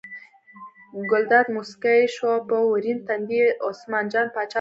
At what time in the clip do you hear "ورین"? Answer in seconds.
2.71-2.99